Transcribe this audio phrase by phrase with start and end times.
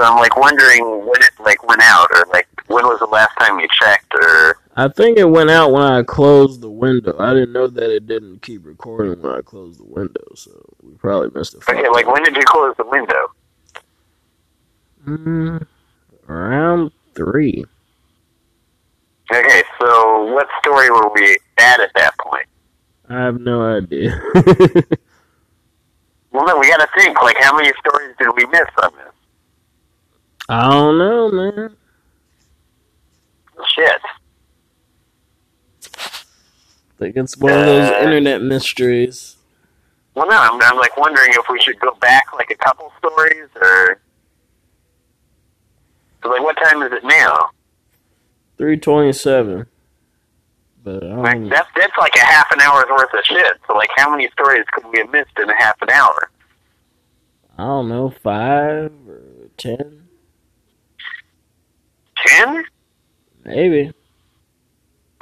[0.00, 3.36] So I'm like wondering when it like went out, or like when was the last
[3.38, 7.14] time you checked, or I think it went out when I closed the window.
[7.18, 10.52] I didn't know that it didn't keep recording when I closed the window, so
[10.82, 11.68] we probably missed it.
[11.68, 13.30] okay, like when did you close the window?
[15.06, 15.66] Mm,
[16.30, 17.66] around three.
[19.30, 22.46] Okay, so what story were we at at that point?
[23.10, 24.18] I have no idea.
[26.32, 27.20] Well, no, we got to think.
[27.22, 29.09] Like, how many stories did we miss on this?
[30.50, 31.76] I don't know, man.
[33.74, 34.00] Shit.
[35.84, 39.36] I think it's one of those Uh, internet mysteries.
[40.14, 43.48] Well, no, I'm, I'm like wondering if we should go back like a couple stories,
[43.62, 44.00] or
[46.22, 47.50] so like what time is it now?
[48.58, 49.66] Three twenty-seven.
[50.82, 53.52] But I Like don't, that's that's like a half an hour's worth of shit.
[53.68, 56.30] So like, how many stories could we have missed in a half an hour?
[57.56, 59.22] I don't know, five or
[59.56, 60.08] ten,
[62.26, 62.64] Ten?
[63.44, 63.92] maybe.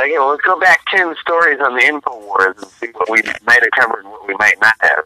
[0.00, 3.62] Okay, well, let's go back ten stories on the InfoWars and see what we might
[3.62, 5.04] have covered and what we might not have.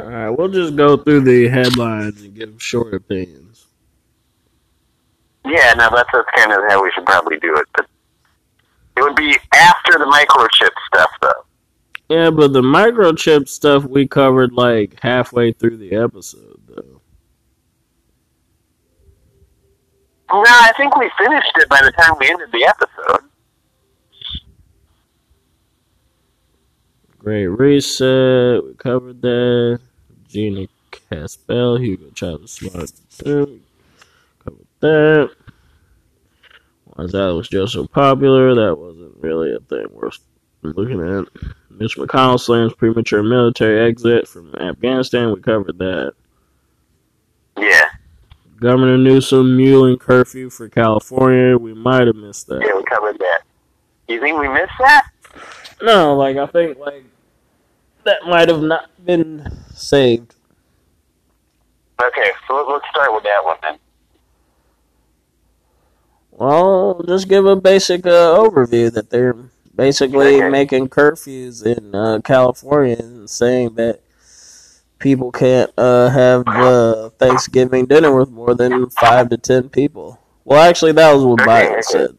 [0.00, 3.66] All right, we'll just go through the headlines and give short opinions.
[5.44, 7.66] Yeah, no, that's, that's kind of how we should probably do it.
[7.74, 7.86] But
[8.96, 11.44] it would be after the microchip stuff, though.
[12.08, 17.01] Yeah, but the microchip stuff we covered like halfway through the episode, though.
[20.32, 23.28] No, I think we finished it by the time we ended the episode.
[27.18, 29.80] Great Reset, we covered that.
[30.28, 30.66] Gina
[31.10, 32.90] Haspel, Hugo Chavez Smart,
[33.22, 35.30] covered that.
[36.84, 38.54] Why that was just so popular?
[38.54, 40.18] That wasn't really a thing worth
[40.62, 41.26] looking at.
[41.70, 45.32] Mitch McConnell slams premature military exit from Afghanistan.
[45.32, 46.14] We covered that.
[48.62, 51.56] Yeah, Governor Newsom muling curfew for California.
[51.58, 52.62] We might have missed that.
[52.64, 53.40] yeah, we covered that.
[54.08, 55.06] You think we missed that?
[55.82, 57.04] No, like I think like
[58.04, 60.34] that might have not been saved.
[62.02, 63.78] Okay, so let- let's start with that one then.
[66.30, 69.36] Well, just give a basic uh, overview that they're
[69.74, 70.48] basically Okay.
[70.48, 74.00] making curfews in uh, California and saying that
[75.02, 80.18] people can't uh, have uh, Thanksgiving dinner with more than five to ten people.
[80.44, 81.82] Well, actually, that was what Okay, Biden okay.
[81.82, 82.18] said.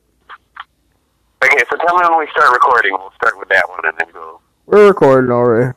[1.44, 2.92] Okay, so tell me when we start recording.
[2.94, 4.40] We'll start with that one and then go.
[4.66, 5.74] We're recording already.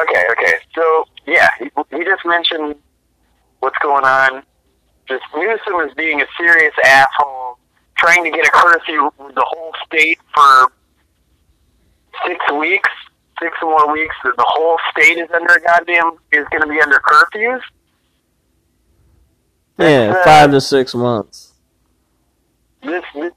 [0.00, 0.54] Okay, okay.
[0.74, 2.76] So yeah, he, he just mentioned
[3.60, 4.42] what's going on.
[5.08, 7.58] Just Newsom is being a serious asshole,
[7.98, 10.72] trying to get a curfew with the whole state for
[12.26, 12.88] six weeks,
[13.40, 14.14] six more weeks.
[14.24, 17.60] That the whole state is under goddamn is going to be under curfews.
[19.78, 21.52] Yeah, uh, five to six months.
[22.82, 23.32] This, this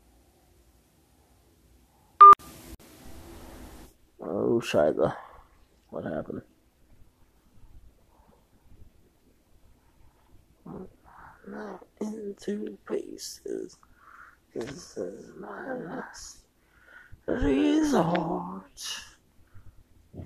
[4.30, 5.16] Oh, Shiza.
[5.90, 6.42] What happened?
[12.02, 13.78] Into pieces.
[14.54, 16.40] This is my last
[17.26, 19.07] resort.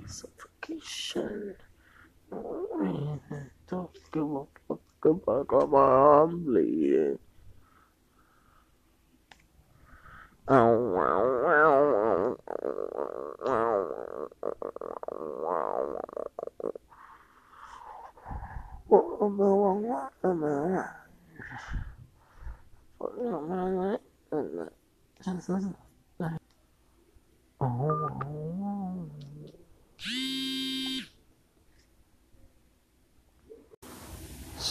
[0.07, 1.55] Suffocation.
[3.67, 7.19] Don't give a fuck about my arm bleeding.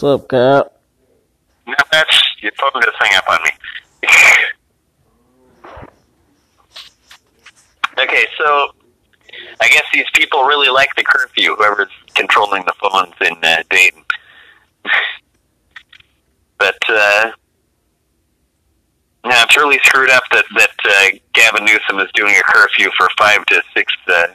[0.01, 0.71] What's up, Cap?
[1.67, 3.51] no, that's your phone just hang up on me.
[8.03, 8.71] okay, so
[9.61, 11.55] I guess these people really like the curfew.
[11.55, 14.03] Whoever's controlling the phones in uh, Dayton,
[16.57, 17.31] but uh,
[19.23, 23.07] yeah, it's really screwed up that that uh, Gavin Newsom is doing a curfew for
[23.19, 24.27] five to six, uh,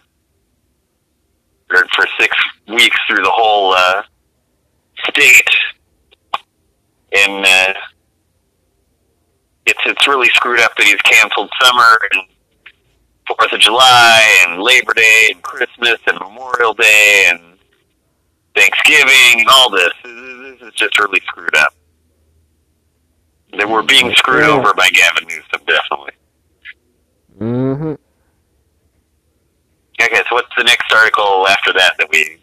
[1.72, 2.36] or for six
[2.68, 4.04] weeks through the whole uh,
[5.08, 5.48] state,
[7.12, 7.74] and uh,
[9.66, 12.22] it's it's really screwed up that he's canceled summer and
[13.26, 17.40] Fourth of July and Labor Day and Christmas and Memorial Day and
[18.54, 19.92] Thanksgiving and all this.
[20.04, 21.72] This is just really screwed up.
[23.58, 24.50] That we're being screwed Yeah.
[24.52, 26.12] over by Gavin Newsom, definitely.
[27.40, 27.94] Mm-hmm.
[30.02, 32.38] Okay, so what's the next article after that that we?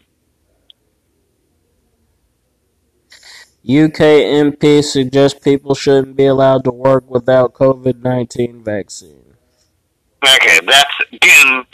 [3.63, 9.36] UK MP suggests people shouldn't be allowed to work without COVID 19 vaccine.
[10.24, 11.65] Okay, that's again.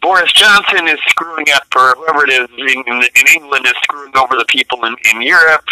[0.00, 4.34] Boris Johnson is screwing up, or whoever it is in, in England is screwing over
[4.34, 5.66] the people in, in Europe,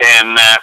[0.00, 0.56] and uh,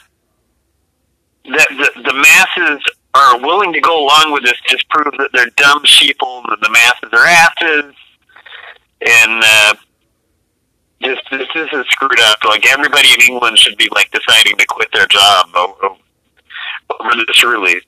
[1.46, 4.60] the, the the masses are willing to go along with this.
[4.68, 7.96] Just prove that they're dumb sheeple, that the masses are asses,
[9.00, 9.76] and uh,
[11.06, 12.44] this this is screwed up.
[12.44, 15.96] Like everybody in England should be like deciding to quit their job over,
[17.00, 17.84] over this release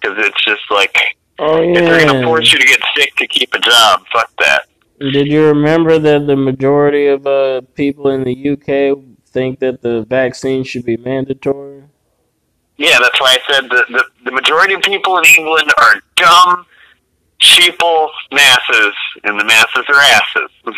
[0.00, 0.96] because it's just like
[1.42, 4.66] Oh, if they're gonna force you to get sick to keep a job, fuck that.
[4.98, 10.02] Did you remember that the majority of uh, people in the UK think that the
[10.02, 11.84] vaccine should be mandatory?
[12.76, 16.66] Yeah, that's why I said the, the the majority of people in England are dumb,
[17.40, 18.94] sheeple masses,
[19.24, 20.50] and the masses are asses.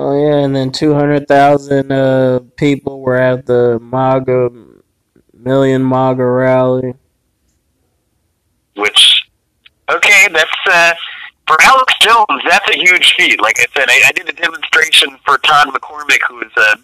[0.00, 4.48] Oh yeah, and then two hundred thousand uh, people were at the MAGA
[5.34, 6.94] million MAGA rally.
[8.74, 9.24] Which,
[9.90, 10.94] okay, that's uh,
[11.46, 12.42] for Alex Jones.
[12.48, 13.42] That's a huge feat.
[13.42, 16.76] Like I said, I, I did a demonstration for Todd McCormick, who is a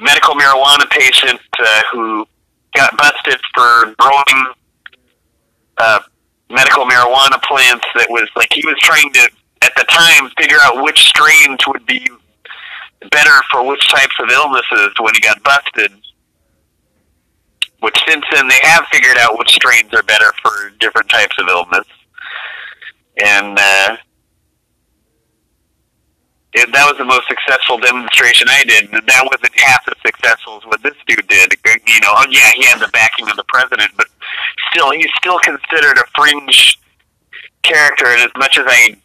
[0.00, 2.24] medical marijuana patient uh, who
[2.76, 4.46] got busted for growing
[5.78, 6.00] uh,
[6.50, 7.84] medical marijuana plants.
[7.96, 9.28] That was like he was trying to
[9.62, 12.06] at the time figure out which strains would be
[13.10, 15.92] better for which types of illnesses when he got busted.
[17.80, 21.48] Which since then they have figured out which strains are better for different types of
[21.48, 21.86] illness,
[23.22, 23.96] and uh,
[26.56, 28.88] it, that was the most successful demonstration I did.
[28.90, 31.52] That wasn't half as successful as what this dude did.
[31.86, 34.06] You know, oh, yeah, he had the backing of the president, but
[34.72, 36.80] still, he's still considered a fringe
[37.62, 38.06] character.
[38.06, 38.96] And as much as I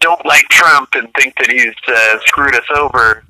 [0.00, 3.22] don't like Trump and think that he's uh, screwed us over,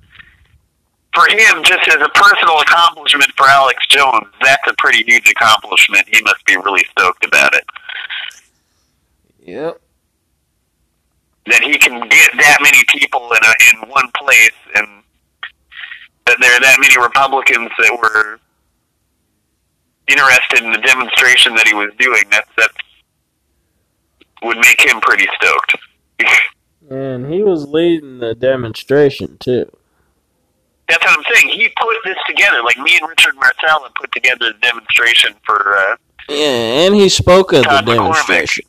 [1.14, 6.05] for him, just as a personal accomplishment for Alex Jones, that's a pretty huge accomplishment.
[6.08, 7.64] He must be really stoked about it.
[9.40, 9.81] Yep.
[11.46, 15.02] That he can get that many people in a, in one place, and
[16.26, 18.38] that there are that many Republicans that were
[20.06, 22.23] interested in the demonstration that he was doing.
[22.31, 22.70] That's that
[24.44, 25.76] would make him pretty stoked.
[26.90, 29.70] And he was leading the demonstration too.
[30.88, 31.56] That's what I'm saying.
[31.56, 32.62] He put this together.
[32.64, 35.76] Like me and Richard Marcella put together the demonstration for.
[35.76, 35.96] Uh,
[36.28, 38.64] Yeah, and he spoke at the demonstration.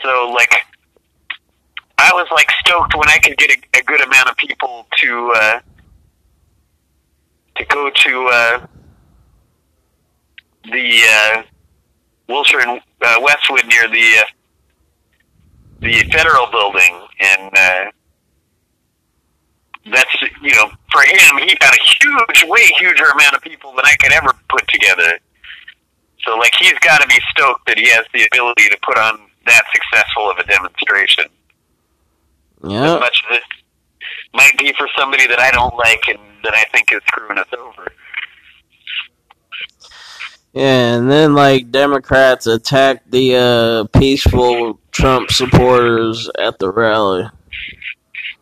[0.00, 0.54] so like,
[1.98, 5.32] I was like stoked when I could get a, a good amount of people to
[5.34, 5.60] uh,
[7.56, 8.66] to go to uh,
[10.70, 11.42] the uh,
[12.28, 14.24] Wilshire and uh, Westwood near the uh,
[15.80, 17.90] the federal building, and uh,
[19.92, 23.84] that's you know for him he got a huge, way huger amount of people than
[23.84, 25.18] I could ever put together.
[26.24, 29.20] So like he's got to be stoked that he has the ability to put on
[29.46, 31.26] that successful of a demonstration.
[32.64, 32.94] Yeah.
[32.94, 33.42] As much as it
[34.34, 37.48] might be for somebody that I don't like and that I think is screwing us
[37.56, 37.92] over.
[40.52, 47.28] Yeah, and then like Democrats attacked the uh, peaceful Trump supporters at the rally.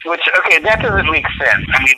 [0.06, 1.66] Which okay, that doesn't make sense.
[1.72, 1.96] I mean,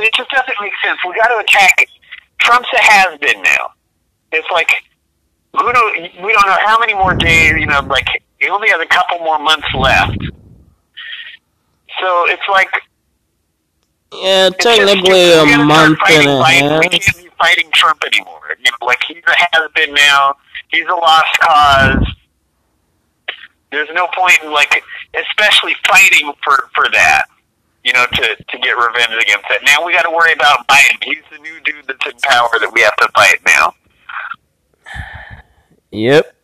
[0.00, 0.98] it just doesn't make sense.
[1.06, 1.86] We got to attack.
[2.40, 3.72] Trump's a has been now.
[4.32, 4.70] It's like
[5.52, 7.52] who do we don't know how many more days.
[7.58, 8.08] You know, like
[8.40, 10.16] he only has a couple more months left.
[12.00, 12.72] So it's like
[14.14, 16.80] Yeah, it's just technically a We gotta start month and a Biden.
[16.80, 18.56] We can't be fighting Trump anymore.
[18.58, 20.36] You know, like he's a has been now.
[20.70, 22.06] He's a lost cause.
[23.72, 24.84] There's no point in like,
[25.18, 27.24] especially fighting for for that.
[27.82, 29.60] You know, to to get revenge against that.
[29.64, 31.02] Now we got to worry about Biden.
[31.02, 33.74] He's the new dude that's in power that we have to fight now.
[35.90, 36.34] Yep.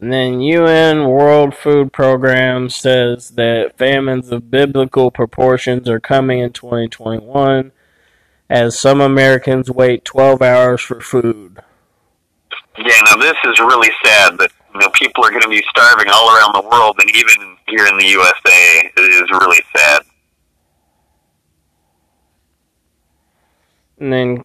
[0.00, 6.52] And then UN World Food Program says that famines of biblical proportions are coming in
[6.52, 7.72] 2021
[8.48, 11.58] as some Americans wait 12 hours for food.
[12.78, 16.06] Yeah, now this is really sad that you know, people are going to be starving
[16.12, 20.02] all around the world, and even here in the USA, it is really sad.
[23.98, 24.44] And then,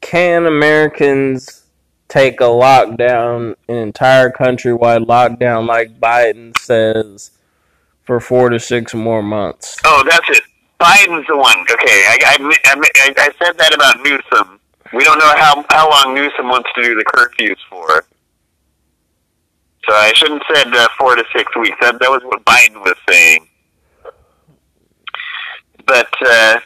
[0.00, 1.61] can Americans
[2.12, 7.30] take a lockdown, an entire countrywide lockdown, like Biden says,
[8.04, 9.78] for four to six more months?
[9.84, 10.44] Oh, that's it.
[10.78, 11.58] Biden's the one.
[11.70, 14.60] Okay, I, I, I, I said that about Newsom.
[14.92, 18.04] We don't know how how long Newsom wants to do the curfews for.
[19.88, 21.76] So I shouldn't have said uh, four to six weeks.
[21.80, 23.48] That, that was what Biden was saying.
[25.86, 26.60] But uh,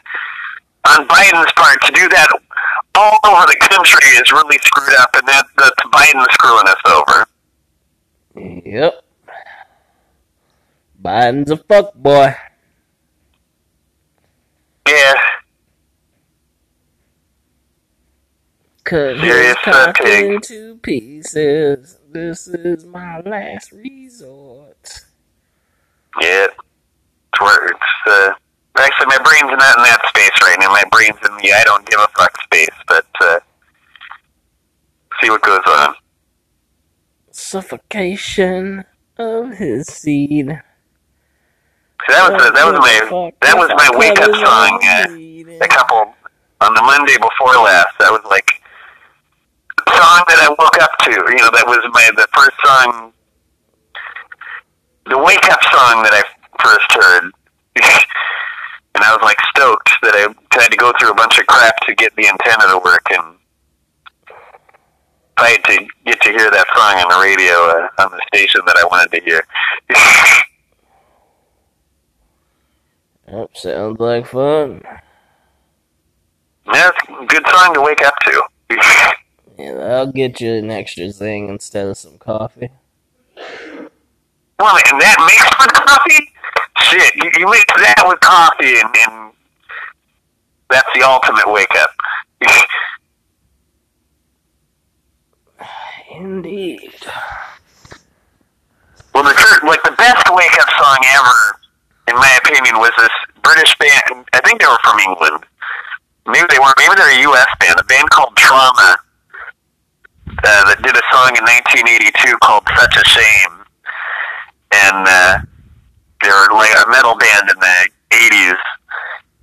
[0.88, 2.28] on Biden's part, to do that
[2.95, 7.26] all over the country is really screwed up, and that that's Biden screwing us over.
[8.64, 9.02] Yep.
[11.02, 12.35] Biden's a fuck boy.
[14.88, 15.14] Yeah.
[18.85, 21.99] Cause Serious talking to pieces.
[22.11, 25.04] This is my last resort.
[26.21, 26.47] Yeah.
[26.47, 28.30] It's where it's uh
[28.78, 30.71] actually my brain's not in that space right now.
[30.71, 33.40] My brain's in the I don't give a fuck space, but uh
[35.21, 35.95] see what goes on.
[37.30, 38.85] Suffocation
[39.18, 40.61] of his seed.
[42.06, 46.14] So that was that was my that was my wake up song uh, a couple
[46.61, 47.90] on the Monday before last.
[47.99, 48.47] That was like
[49.80, 51.11] a song that I woke up to.
[51.11, 53.12] You know, that was my the first song,
[55.06, 56.23] the wake up song that I
[56.62, 57.33] first heard,
[58.96, 61.76] and I was like stoked that I had to go through a bunch of crap
[61.86, 63.36] to get the antenna to work, and
[65.36, 68.62] I had to get to hear that song on the radio uh, on the station
[68.66, 69.46] that I wanted to hear.
[73.28, 74.82] Yep, sounds like fun.
[76.72, 78.42] That's a good song to wake up to.
[79.58, 82.68] Yeah, I'll get you an extra thing instead of some coffee.
[84.58, 86.32] Well, and that mixed with coffee?
[86.78, 89.33] Shit, you, you mix that with coffee and, and
[90.71, 91.90] that's the ultimate wake up.
[96.16, 96.92] Indeed.
[99.14, 101.61] well, the like the best wake up song ever,
[102.09, 103.11] in my opinion, was this
[103.42, 104.25] British band.
[104.33, 105.45] I think they were from England.
[106.26, 106.75] Maybe they weren't.
[106.78, 107.47] Maybe they're a U.S.
[107.61, 107.78] band.
[107.78, 108.97] A band called Trauma
[110.28, 113.54] uh, that did a song in 1982 called "Such a Shame,"
[114.73, 115.38] and uh,
[116.23, 117.78] they were like a metal band in the
[118.11, 118.58] 80s,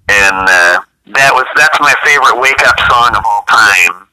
[0.10, 0.82] and uh,
[1.14, 4.08] that was that's my favorite wake up song of all time.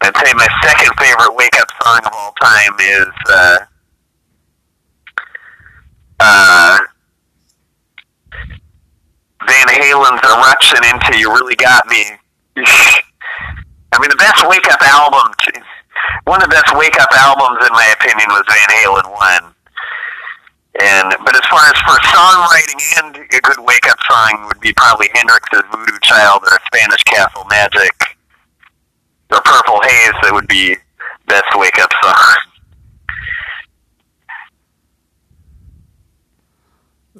[0.00, 3.58] I'd say my second favorite wake up song of all time is uh,
[6.20, 6.78] uh,
[9.46, 12.04] Van Halen's Eruption into You Really Got Me.
[13.92, 15.32] I mean, the best wake up album,
[16.24, 19.54] one of the best wake up albums, in my opinion, was Van Halen 1.
[20.80, 24.72] And but as far as for songwriting and a good wake up song would be
[24.74, 27.92] probably Hendrix's Voodoo Child or Spanish Castle Magic
[29.30, 30.76] or Purple Haze that would be
[31.26, 32.36] best wake up song.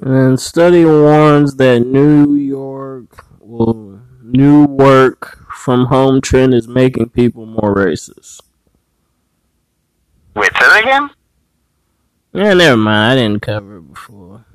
[0.01, 7.45] And study warns that New York, well, new work from home trend is making people
[7.45, 8.39] more racist.
[10.35, 11.09] Wait, say that again?
[12.39, 13.11] Yeah, never mind.
[13.11, 14.45] I didn't cover it before.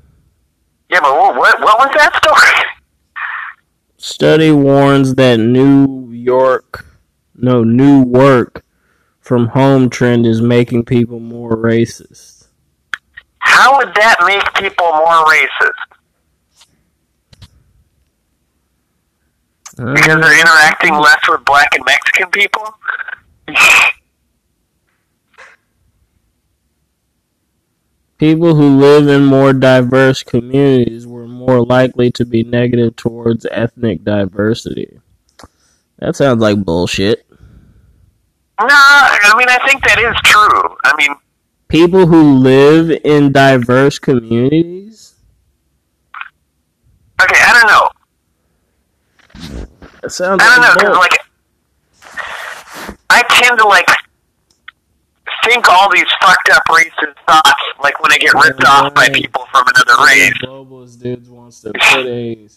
[0.88, 2.64] Yeah, but what what, what was that story?
[3.98, 6.86] Study warns that New York,
[7.34, 8.64] no, new work
[9.20, 12.46] from home trend is making people more racist.
[13.40, 15.74] How would that make people more racist?
[19.72, 22.66] Because uh, they're interacting less with black and Mexican people?
[28.24, 34.02] People who live in more diverse communities were more likely to be negative towards ethnic
[34.02, 34.98] diversity.
[35.98, 37.26] That sounds like bullshit.
[38.58, 40.74] No, I mean, I think that is true.
[40.84, 41.14] I mean,
[41.68, 45.16] People who live in diverse communities?
[47.20, 47.68] okay, I don't
[49.52, 49.66] know.
[50.00, 50.98] That sounds I don't know, like 'cause, bull.
[50.98, 51.20] like,
[53.10, 53.86] I tend to, like,
[55.44, 59.46] think all these fucked up racist thoughts, like when I get ripped off by people
[59.50, 60.32] from another race.
[60.42, 62.48] Globalist dudes wants to put a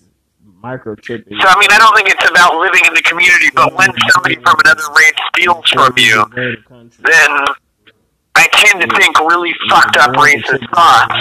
[0.62, 3.74] microchip in So, I mean, I don't think it's about living in the community, but
[3.76, 7.32] when somebody from another race steals from you, then
[8.36, 11.16] I tend to think really fucked up racist thoughts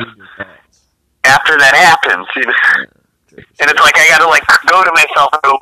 [1.24, 2.26] after that happens.
[2.36, 2.52] You know?
[3.60, 5.58] And it's like I gotta like go to myself and go,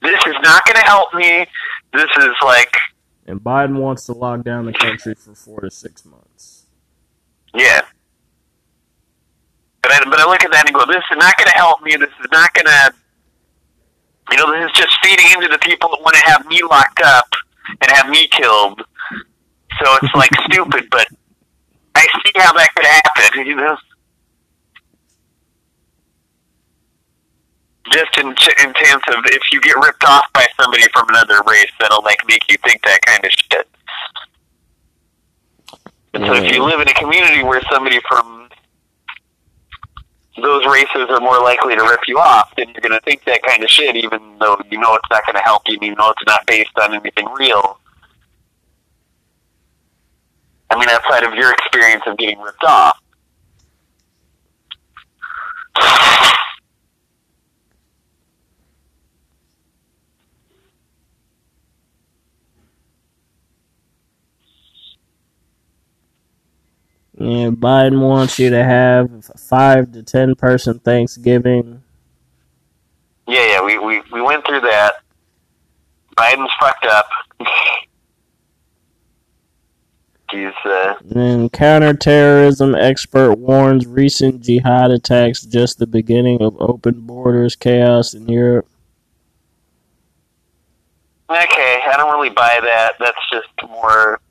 [0.00, 1.46] "This is not gonna help me.
[1.92, 2.74] This is like,
[3.26, 6.66] And Biden wants to lock down the country for four to six months.
[7.54, 7.82] yeah."
[9.82, 11.96] But I, but I look at that and go, "This is not gonna help me.
[11.96, 12.90] This is not gonna
[14.30, 17.00] You know, this is just feeding into the people that want to have me locked
[17.04, 17.26] up
[17.80, 18.82] and have me killed.
[19.80, 21.08] So it's like stupid, but
[21.94, 23.46] I see how that could happen.
[23.46, 23.76] You know.
[27.90, 31.70] Just in, in terms of if you get ripped off by somebody from another race,
[31.80, 33.68] that'll like make you think that kind of shit.
[36.14, 36.70] And so, if you mm.
[36.70, 38.48] live in a community where somebody from
[40.40, 43.42] those races are more likely to rip you off, then you're going to think that
[43.42, 45.94] kind of shit, even though you know it's not going to help you, and you
[45.94, 47.78] know it's not based on anything real.
[50.70, 52.98] I mean, outside of your experience of getting ripped off.
[67.22, 71.84] And Biden wants you to have a five to ten person Thanksgiving.
[73.28, 74.94] Yeah, yeah, we, we, we went through that.
[76.16, 77.06] Biden's fucked up.
[80.32, 87.54] He's uh And counterterrorism expert warns recent jihad attacks just the beginning of open borders
[87.54, 88.66] chaos in Europe.
[91.30, 92.94] Okay, I don't really buy that.
[92.98, 94.21] That's just more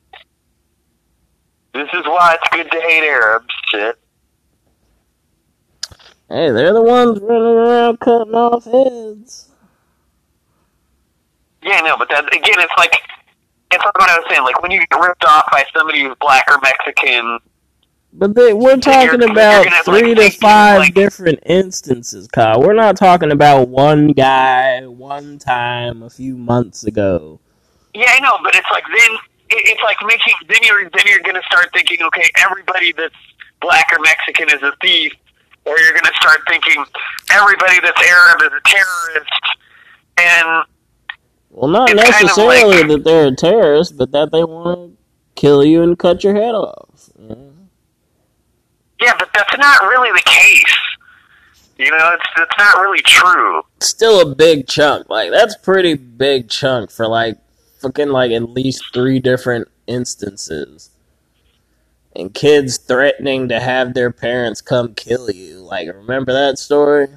[1.74, 3.46] this is why it's good to hate Arabs.
[3.70, 3.98] Shit.
[6.28, 9.50] Hey, they're the ones running around cutting off heads.
[11.62, 12.94] Yeah, no, but that again, it's like
[13.70, 14.42] it's like what I was saying.
[14.42, 17.38] Like when you get ripped off by somebody who's black or Mexican.
[18.14, 22.60] But they, we're talking you're, about you're three like, to five like, different instances, Kyle.
[22.60, 27.40] We're not talking about one guy, one time, a few months ago.
[27.94, 29.16] Yeah, I know, but it's like then
[29.52, 33.14] it's like making then you're then you're going to start thinking, okay, everybody that's
[33.60, 35.12] black or Mexican is a thief,
[35.64, 36.84] or you're going to start thinking
[37.30, 39.32] everybody that's Arab is a terrorist,
[40.18, 40.66] and
[41.50, 44.96] well, not necessarily kind of like, that they're a terrorist, but that they want to
[45.34, 47.10] kill you and cut your head off.
[47.18, 47.34] Yeah.
[49.00, 50.78] yeah, but that's not really the case.
[51.78, 53.62] You know, it's it's not really true.
[53.80, 55.08] Still a big chunk.
[55.08, 57.38] Like that's pretty big chunk for like
[57.82, 60.90] fucking like at least three different instances.
[62.14, 65.58] And kids threatening to have their parents come kill you.
[65.58, 67.08] Like, remember that story?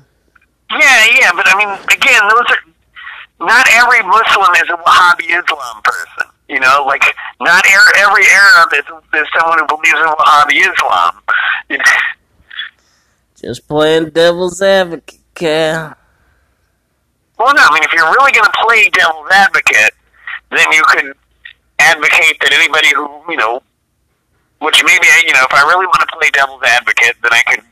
[0.72, 5.82] Yeah, yeah, but I mean, again, those are not every Muslim is a Wahhabi Islam
[5.84, 6.32] person.
[6.48, 7.04] You know, like
[7.42, 11.22] not er- every Arab is, is someone who believes in Wahhabi Islam.
[11.70, 11.84] You know?
[13.36, 15.96] Just playing devil's advocate, Cal.
[17.38, 19.94] Well, no, I mean, if you're really going to play devil's advocate,
[20.52, 21.14] then you could
[21.80, 23.62] advocate that anybody who, you know,
[24.60, 27.64] which maybe, you know, if I really want to play devil's advocate, then I could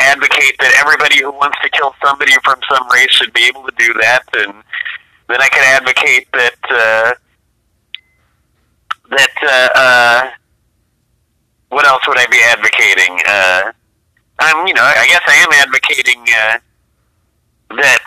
[0.00, 3.72] advocate that everybody who wants to kill somebody from some race should be able to
[3.78, 4.54] do that, and
[5.28, 7.12] then I could advocate that, uh,
[9.10, 10.30] that, uh, uh,
[11.68, 13.20] what else would I be advocating?
[13.26, 13.72] Uh,
[14.38, 16.58] I'm, you know, I guess I am advocating, uh,
[17.76, 17.98] that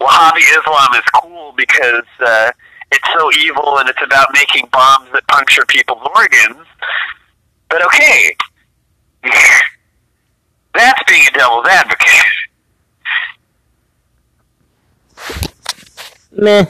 [0.00, 2.52] Wahhabi Islam is cool because, uh,
[2.90, 6.66] it's so evil and it's about making bombs that puncture people's organs.
[7.68, 8.36] But okay,
[10.74, 12.08] that's being a devil's advocate.
[16.32, 16.64] Meh.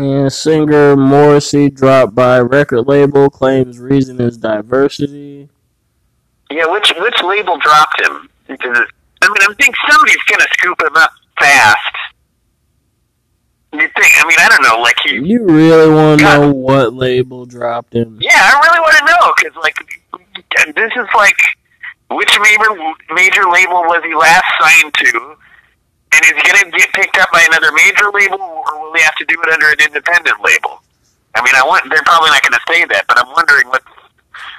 [0.00, 5.50] And singer Morrissey dropped by record label claims reason is diversity.
[6.50, 8.30] Yeah, which which label dropped him?
[8.48, 8.78] Because
[9.20, 11.96] I mean, I think somebody's gonna scoop him up fast.
[13.74, 13.92] You think?
[13.98, 14.80] I mean, I don't know.
[14.80, 15.16] Like he.
[15.16, 18.18] You really want to know what label dropped him?
[18.22, 21.36] Yeah, I really want to know because like this is like
[22.10, 22.74] which major
[23.14, 25.36] major label was he last signed to?
[26.12, 29.02] And is he going to get picked up by another major label, or will he
[29.02, 30.82] have to do it under an independent label?
[31.34, 31.88] I mean, I want.
[31.88, 33.82] They're probably not going to say that, but I'm wondering what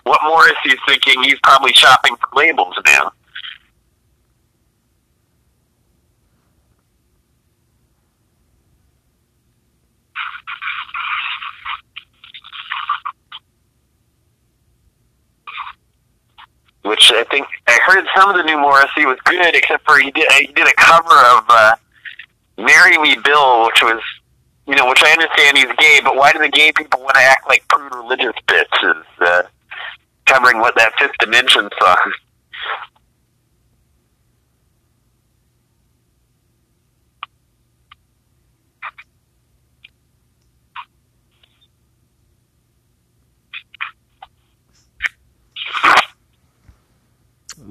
[0.04, 1.22] what Morrissey's thinking.
[1.24, 3.12] He's probably shopping for labels now.
[16.84, 20.12] Which I think I heard some of the new Morrissey was good, except for he
[20.12, 21.76] did he did a cover of uh,
[22.58, 24.02] "Marry Me, Bill," which was
[24.68, 27.22] you know, which I understand he's gay, but why do the gay people want to
[27.22, 29.04] act like prude religious bitches?
[29.20, 29.44] Uh,
[30.26, 32.14] covering what that Fifth Dimension song.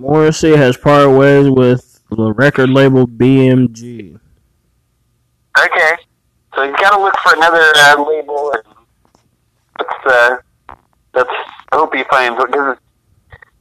[0.01, 4.19] Morrissey has parted ways with the record label BMG.
[5.59, 5.93] Okay.
[6.55, 8.53] So he's got to look for another uh, label.
[9.79, 10.37] Let's, uh,
[11.15, 11.31] let's
[11.73, 12.79] hope he finds because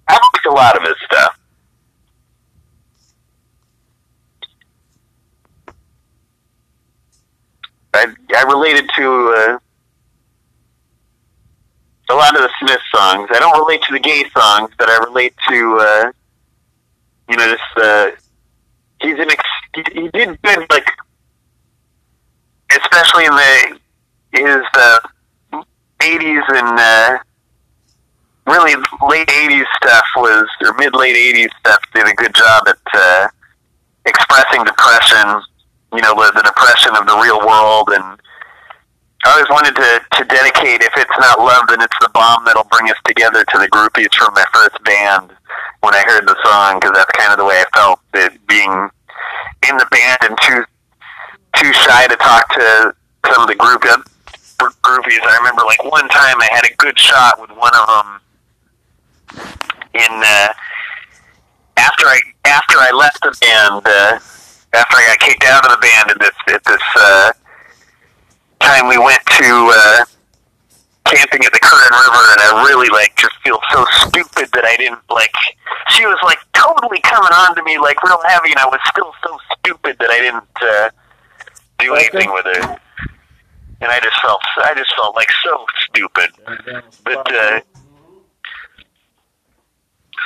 [0.07, 1.39] I like a lot of his stuff.
[7.93, 9.59] I, I related to uh,
[12.09, 13.29] a lot of the Smith songs.
[13.31, 16.11] I don't relate to the gay songs, but I relate to, uh,
[17.29, 17.59] you know, this.
[17.75, 18.11] Uh,
[19.01, 20.87] he's an ex- did good, like,
[22.71, 23.79] especially in the
[24.31, 24.99] his uh,
[25.99, 27.17] 80s and uh,
[28.45, 28.75] really
[29.09, 33.27] late 80s stuff was, or mid late 80s stuff did a good job at uh,
[34.05, 35.41] expressing depression,
[35.93, 37.89] you know, the, the depression of the real world.
[37.93, 38.19] And
[39.25, 42.69] I always wanted to, to dedicate, if it's not love, then it's the bomb that'll
[42.71, 45.31] bring us together to the groupies from my first band
[45.81, 48.89] when I heard the song, because that's kind of the way I felt, it being
[49.67, 50.63] in the band and too,
[51.57, 52.95] too shy to talk to
[53.33, 55.23] some of the group groupies.
[55.23, 58.19] I remember like one time I had a good shot with one of them
[59.93, 60.53] in uh,
[61.77, 64.19] after I after I left the band uh,
[64.73, 67.31] after I got kicked out of the band at this at this uh,
[68.59, 70.05] time we went to uh,
[71.05, 74.75] camping at the Current River and I really like just feel so stupid that I
[74.77, 75.33] didn't like
[75.89, 79.13] she was like totally coming on to me like real heavy and I was still
[79.23, 79.37] so
[79.69, 80.89] stupid that I didn't uh,
[81.79, 82.79] do anything with her
[83.81, 86.29] and I just felt I just felt like so stupid.
[87.03, 87.61] But uh,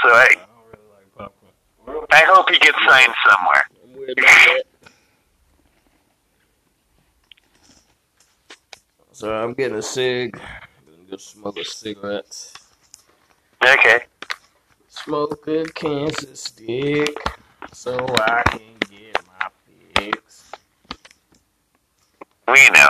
[0.01, 0.27] so I
[2.12, 3.63] I hope he gets signed somewhere.
[9.12, 10.36] So I'm getting a cig.
[10.36, 12.53] I'm gonna go smoke a cigarette.
[13.63, 14.06] Okay.
[14.88, 17.15] Smoke a cancer stick
[17.71, 19.49] so I can get my
[19.95, 20.51] fix.
[22.47, 22.89] We know.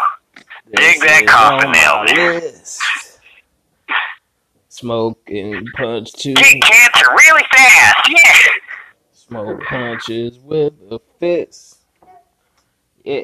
[0.76, 2.40] Dig that coffin nail there.
[2.40, 2.82] list.
[4.70, 6.34] Smoke and punch too.
[6.34, 8.48] Kick cancer really fast, yeah.
[9.12, 11.86] Smoke punches with a fist.
[13.04, 13.22] Yeah.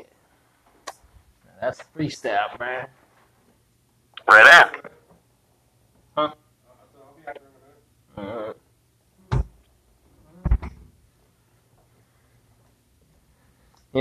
[0.87, 2.87] Now that's freestyle, man.
[4.29, 4.71] Right
[6.15, 6.29] on.
[8.17, 8.53] Uh,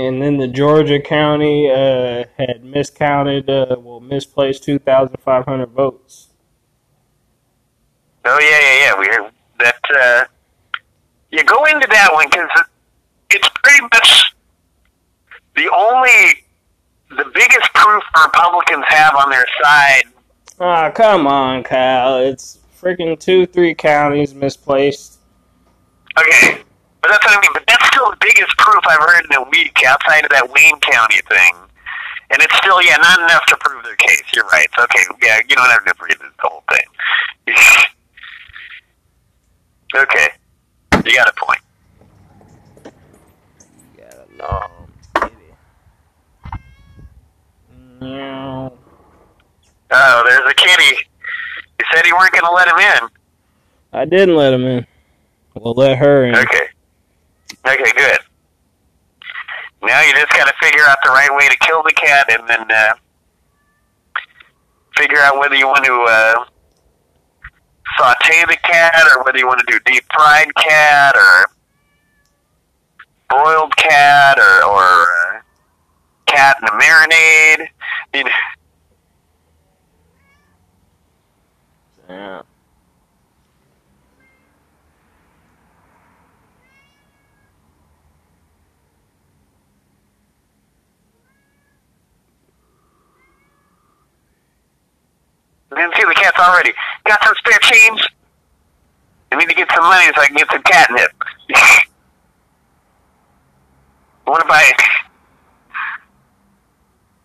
[0.07, 6.29] and then the Georgia County uh, had miscounted, uh, well, misplaced 2,500 votes.
[8.25, 8.99] Oh yeah, yeah, yeah.
[8.99, 9.79] We heard that.
[9.95, 10.25] Uh,
[11.31, 12.49] you go into that one because
[13.29, 14.33] it's pretty much
[15.55, 16.45] the only,
[17.09, 20.03] the biggest proof Republicans have on their side.
[20.59, 22.17] Ah, come on, Kyle.
[22.17, 25.19] It's freaking two, three counties misplaced.
[26.17, 26.63] Okay,
[27.01, 27.51] but that's what I mean.
[27.53, 30.79] But that's still the biggest proof I've heard in a week outside of that Wayne
[30.81, 31.53] County thing.
[32.31, 34.23] And it's still, yeah, not enough to prove their case.
[34.35, 34.65] You're right.
[34.65, 35.03] It's okay.
[35.21, 36.85] Yeah, you don't have to read the whole thing.
[39.95, 40.29] okay,
[41.05, 41.61] you got a point.
[43.95, 45.35] You got a long kitty.
[47.99, 48.73] Meow.
[49.91, 50.97] Oh, there's a kitty.
[51.79, 53.09] You said you weren't going to let him in.
[53.91, 54.85] I didn't let him in.
[55.55, 56.35] Well, let her in.
[56.35, 56.67] Okay.
[57.65, 58.19] Okay, good.
[59.81, 62.47] Now you just got to figure out the right way to kill the cat, and
[62.47, 62.93] then uh,
[64.97, 66.45] figure out whether you want to uh,
[67.97, 71.45] saute the cat, or whether you want to do deep fried cat, or
[73.29, 75.41] broiled cat, or or uh,
[76.25, 77.67] cat in a marinade.
[78.13, 78.29] You know,
[82.09, 82.41] Yeah.
[95.79, 96.73] Didn't see the cats already.
[97.05, 98.07] Got some spare change?
[99.31, 101.11] I need to get some money so I can get some catnip.
[104.29, 104.71] want to buy?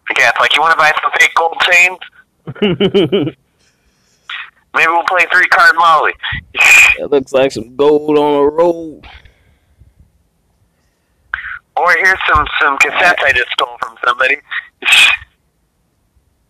[0.09, 1.99] The cat's like, you want to buy some fake gold chains?
[4.75, 6.13] Maybe we'll play three card Molly.
[6.99, 9.03] that looks like some gold on a roll.
[11.77, 14.37] Or here's some some cassettes I just stole from somebody.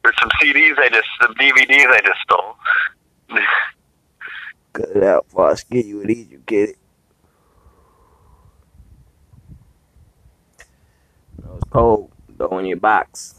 [0.04, 2.56] Or some CDs I just, some DVDs I just stole.
[4.74, 5.62] Cut it out boss.
[5.64, 6.78] Get skin you and eat you, get it?
[11.42, 12.10] No, it's cold.
[12.36, 13.36] Go in your box.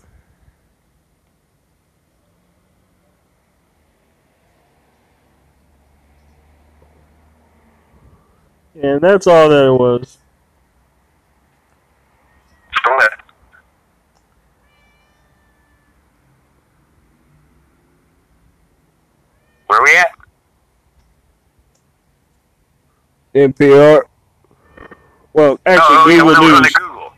[8.82, 10.18] And that's all that it was.
[12.88, 13.08] Okay.
[19.68, 20.12] Where we at?
[23.36, 24.04] NPR.
[25.34, 26.74] Well, actually, oh, oh, yeah, Google we're, we're News.
[26.74, 27.14] Google.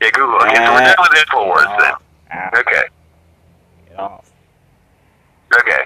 [0.00, 0.36] Yeah, Google.
[0.42, 1.94] Okay, so we're done with InfoWars then.
[2.30, 2.82] Ah, Okay.
[3.88, 4.30] get off.
[5.52, 5.84] Okay.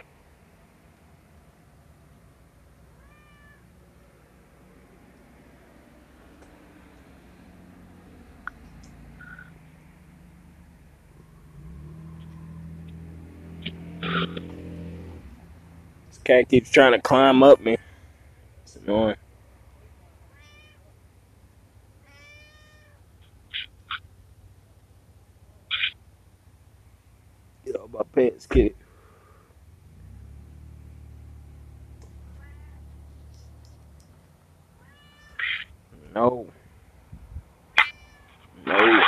[16.08, 17.76] This cat keeps trying to climb up me.
[18.64, 19.16] It's annoying.
[28.02, 28.48] Off my pants.
[36.14, 36.48] No.
[38.66, 39.02] No.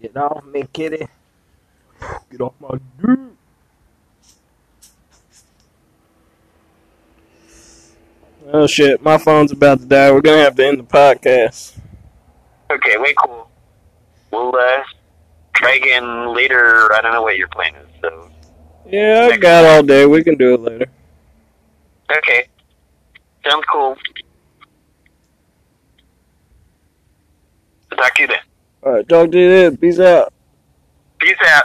[0.00, 1.06] Get off me, kitty.
[2.30, 3.18] Get off my dick.
[8.52, 10.12] Oh shit, my phone's about to die.
[10.12, 11.76] We're gonna have to end the podcast.
[12.70, 13.50] Okay, wait, cool.
[14.30, 14.82] We'll uh,
[15.54, 16.92] try again later.
[16.92, 18.30] I don't know what your plan is, so.
[18.88, 20.06] Yeah, I got all day.
[20.06, 20.86] We can do it later.
[22.16, 22.46] Okay.
[23.48, 23.96] Sounds cool.
[27.96, 28.38] Talk to you then.
[28.86, 29.76] Alright, talk to you then.
[29.76, 30.32] Peace out.
[31.18, 31.64] Peace out.